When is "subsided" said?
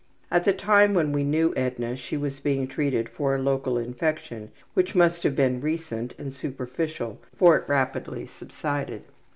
8.25-9.03